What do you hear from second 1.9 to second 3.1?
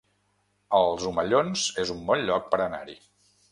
un bon lloc per anar-hi